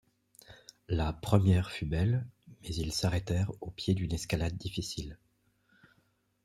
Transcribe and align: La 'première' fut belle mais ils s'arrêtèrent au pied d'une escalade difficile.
La 0.87 1.13
'première' 1.13 1.69
fut 1.69 1.85
belle 1.85 2.25
mais 2.63 2.69
ils 2.73 2.91
s'arrêtèrent 2.91 3.51
au 3.61 3.69
pied 3.69 3.93
d'une 3.93 4.11
escalade 4.15 4.57
difficile. 4.57 5.19